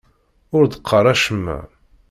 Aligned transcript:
Ur 0.55 0.63
d-qqaṛ 0.65 1.05
acemma. 1.13 1.57